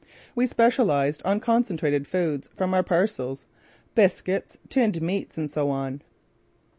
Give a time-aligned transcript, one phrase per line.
[0.33, 3.45] We specialised on concentrated foods from our parcels
[3.93, 6.01] biscuits, tinned meats, and so on.